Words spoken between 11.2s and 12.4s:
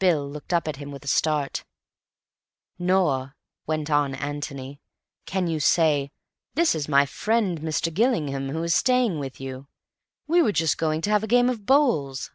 a game of bowls.